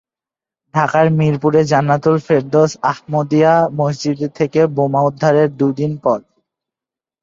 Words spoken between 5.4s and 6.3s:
দুই দিন পর।